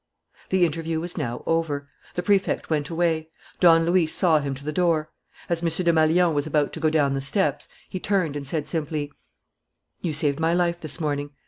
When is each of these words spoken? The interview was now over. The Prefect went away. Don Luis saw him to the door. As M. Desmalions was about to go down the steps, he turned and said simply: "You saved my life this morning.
The 0.49 0.65
interview 0.65 0.99
was 0.99 1.15
now 1.15 1.43
over. 1.45 1.87
The 2.15 2.23
Prefect 2.23 2.71
went 2.71 2.89
away. 2.89 3.29
Don 3.59 3.85
Luis 3.85 4.11
saw 4.15 4.39
him 4.39 4.55
to 4.55 4.63
the 4.65 4.71
door. 4.73 5.11
As 5.47 5.61
M. 5.61 5.69
Desmalions 5.69 6.33
was 6.33 6.47
about 6.47 6.73
to 6.73 6.79
go 6.79 6.89
down 6.89 7.13
the 7.13 7.21
steps, 7.21 7.67
he 7.87 7.99
turned 7.99 8.35
and 8.35 8.47
said 8.47 8.65
simply: 8.67 9.11
"You 10.01 10.13
saved 10.13 10.39
my 10.39 10.55
life 10.55 10.81
this 10.81 10.99
morning. 10.99 11.33